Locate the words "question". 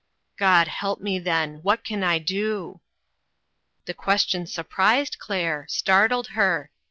3.93-4.47